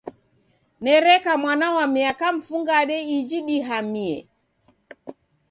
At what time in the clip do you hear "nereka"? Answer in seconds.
0.85-1.31